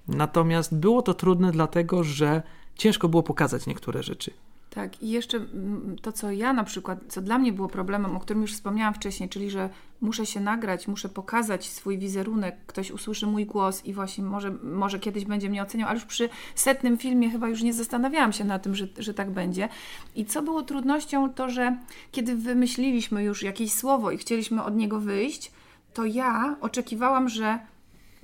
[0.08, 2.44] Natomiast było to trudne, dlatego że
[2.76, 4.32] ciężko było pokazać niektóre rzeczy.
[4.76, 8.20] Tak, i jeszcze mm, to, co ja na przykład, co dla mnie było problemem, o
[8.20, 9.70] którym już wspomniałam wcześniej, czyli że
[10.02, 15.00] muszę się nagrać, muszę pokazać swój wizerunek, ktoś usłyszy mój głos i właśnie może, może
[15.00, 18.60] kiedyś będzie mnie oceniał, ale już przy setnym filmie chyba już nie zastanawiałam się na
[18.60, 19.70] tym, że, że tak będzie.
[20.16, 21.78] I co było trudnością, to że
[22.12, 25.52] kiedy wymyśliliśmy już jakieś słowo i chcieliśmy od niego wyjść,
[25.94, 27.60] to ja oczekiwałam, że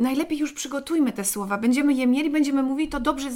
[0.02, 3.30] najlepiej już przygotujmy te słowa, będziemy je mieli, będziemy mówili, to dobrze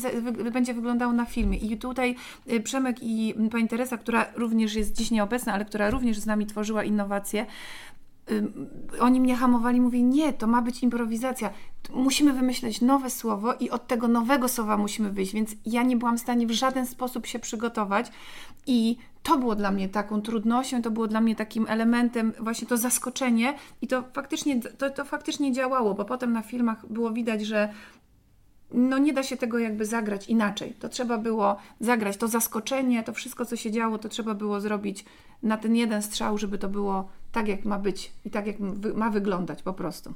[0.51, 1.57] będzie wyglądało na filmie.
[1.57, 2.15] I tutaj
[2.51, 6.45] y, Przemek i pani Teresa, która również jest dziś nieobecna, ale która również z nami
[6.45, 7.45] tworzyła innowacje,
[8.99, 11.49] oni mnie hamowali, mówi nie, to ma być improwizacja.
[11.93, 16.17] Musimy wymyśleć nowe słowo i od tego nowego słowa musimy wyjść, więc ja nie byłam
[16.17, 18.11] w stanie w żaden sposób się przygotować
[18.67, 22.77] i to było dla mnie taką trudnością, to było dla mnie takim elementem, właśnie to
[22.77, 27.69] zaskoczenie i to faktycznie, to, to faktycznie działało, bo potem na filmach było widać, że
[28.71, 30.73] no nie da się tego jakby zagrać inaczej.
[30.79, 35.05] To trzeba było zagrać to zaskoczenie, to wszystko, co się działo, to trzeba było zrobić
[35.43, 38.55] na ten jeden strzał, żeby to było tak, jak ma być i tak, jak
[38.95, 40.13] ma wyglądać po prostu.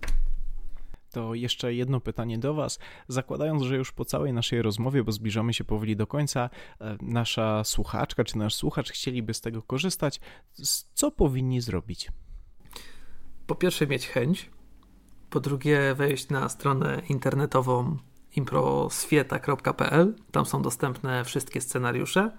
[1.12, 2.80] To jeszcze jedno pytanie do Was.
[3.08, 6.50] Zakładając, że już po całej naszej rozmowie, bo zbliżamy się powoli do końca,
[6.82, 10.20] e, nasza słuchaczka czy nasz słuchacz chcieliby z tego korzystać,
[10.94, 12.12] co powinni zrobić?
[13.48, 14.50] Po pierwsze, mieć chęć.
[15.30, 17.98] Po drugie, wejść na stronę internetową
[18.36, 20.16] improswieta.pl.
[20.32, 22.32] Tam są dostępne wszystkie scenariusze.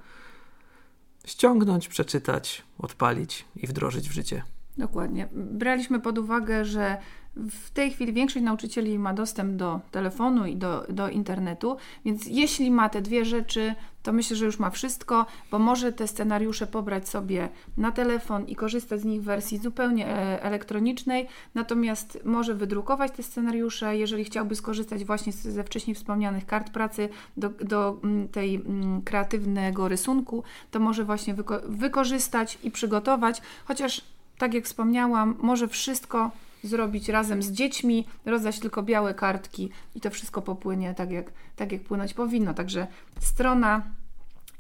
[1.25, 4.43] ściągnąć, przeczytać, odpalić i wdrożyć w życie.
[4.79, 5.29] Dokładnie.
[5.33, 6.99] Braliśmy pod uwagę, że
[7.37, 12.71] w tej chwili większość nauczycieli ma dostęp do telefonu i do, do internetu, więc jeśli
[12.71, 17.09] ma te dwie rzeczy, to myślę, że już ma wszystko, bo może te scenariusze pobrać
[17.09, 23.13] sobie na telefon i korzystać z nich w wersji zupełnie e, elektronicznej, natomiast może wydrukować
[23.13, 28.55] te scenariusze, jeżeli chciałby skorzystać właśnie ze wcześniej wspomnianych kart pracy do, do mm, tej
[28.55, 34.05] mm, kreatywnego rysunku, to może właśnie wyko wykorzystać i przygotować, chociaż
[34.39, 36.31] tak jak wspomniałam, może wszystko
[36.63, 41.73] zrobić razem z dziećmi, rozdać tylko białe kartki i to wszystko popłynie tak jak, tak
[41.73, 42.55] jak płynąć powinno.
[42.55, 42.87] Także
[43.21, 43.83] strona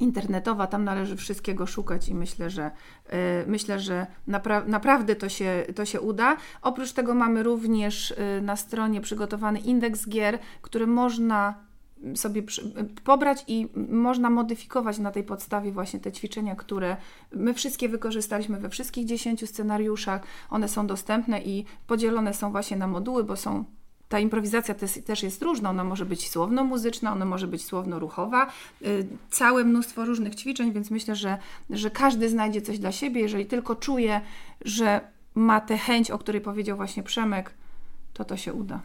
[0.00, 2.70] internetowa, tam należy wszystkiego szukać i myślę, że
[3.12, 6.36] yy, myślę, że napra naprawdę to się, to się uda.
[6.62, 11.69] Oprócz tego mamy również yy, na stronie przygotowany indeks gier, który można
[12.14, 12.42] sobie
[13.04, 16.96] pobrać i można modyfikować na tej podstawie właśnie te ćwiczenia, które
[17.32, 20.22] my wszystkie wykorzystaliśmy we wszystkich 10 scenariuszach.
[20.50, 23.64] One są dostępne i podzielone są właśnie na moduły, bo są
[24.08, 24.74] ta improwizacja
[25.06, 25.70] też jest różna.
[25.70, 28.46] Ona może być słowno-muzyczna, ona może być słowno-ruchowa.
[28.82, 31.38] Y, całe mnóstwo różnych ćwiczeń, więc myślę, że,
[31.70, 33.20] że każdy znajdzie coś dla siebie.
[33.20, 34.20] Jeżeli tylko czuje,
[34.64, 35.00] że
[35.34, 37.54] ma tę chęć, o której powiedział właśnie Przemek,
[38.14, 38.80] to to się uda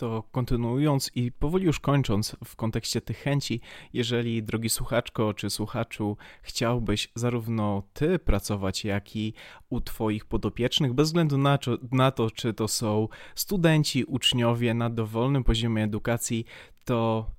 [0.00, 3.60] to kontynuując i powoli już kończąc w kontekście tych chęci,
[3.92, 9.34] jeżeli drogi słuchaczko czy słuchaczu chciałbyś zarówno ty pracować, jak i
[9.68, 11.58] u twoich podopiecznych, bez względu na,
[11.92, 16.44] na to, czy to są studenci, uczniowie na dowolnym poziomie edukacji,
[16.84, 17.30] to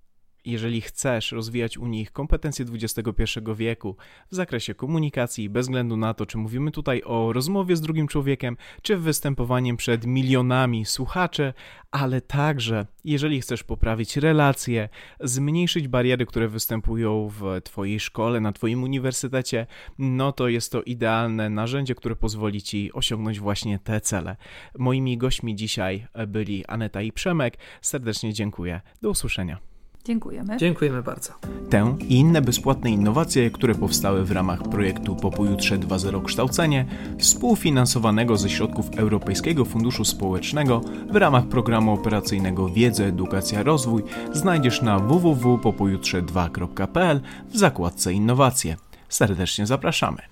[0.46, 3.96] jeżeli chcesz rozwijać u nich kompetencje XXI wieku
[4.32, 8.58] w zakresie komunikacji, bez względu na to, czy mówimy tutaj o rozmowie z drugim człowiekiem,
[8.82, 11.54] czy występowaniem przed milionami słuchaczy,
[11.92, 14.90] ale także jeżeli chcesz poprawić relacje,
[15.20, 19.68] zmniejszyć bariery, które występują w Twojej szkole, na Twoim uniwersytecie,
[20.00, 24.36] no to jest to idealne narzędzie, które pozwoli Ci osiągnąć właśnie te cele.
[24.78, 27.58] Moimi gośćmi dzisiaj byli Aneta i Przemek.
[27.82, 28.82] Serdecznie dziękuję.
[29.02, 29.71] Do usłyszenia.
[30.06, 30.58] Dziękujemy.
[30.58, 31.34] Dziękujemy bardzo.
[31.70, 36.86] Tę i inne bezpłatne innowacje, które powstały w ramach projektu Po pojutrze 2.0 Kształcenie,
[37.20, 45.00] współfinansowanego ze środków Europejskiego Funduszu Społecznego w ramach programu operacyjnego Wiedza, Edukacja, Rozwój, znajdziesz na
[45.00, 48.78] www.popojutrze2.pl w zakładce Innowacje.
[49.10, 50.31] Serdecznie zapraszamy.